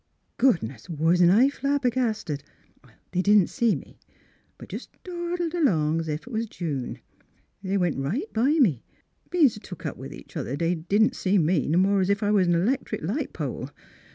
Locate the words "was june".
6.33-6.97